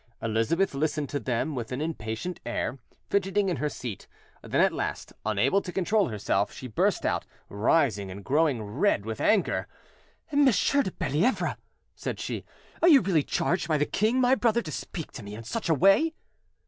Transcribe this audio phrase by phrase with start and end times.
[0.19, 2.79] Elizabeth listened to them with an impatient air,
[3.11, 4.07] fidgeting in her seat;
[4.41, 9.21] then at last, unable to control herself, she burst out, rising and growing red with
[9.21, 9.67] anger—
[10.31, 10.45] "M.
[10.45, 11.55] de Bellievre,"
[11.93, 12.43] said she,
[12.81, 15.69] "are you really charged by the king, my brother, to speak to me in such
[15.69, 16.15] a way?"